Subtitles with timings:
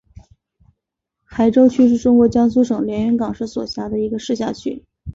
[1.25, 4.83] 海州区是中国江苏省连云港市所辖的一个市辖区。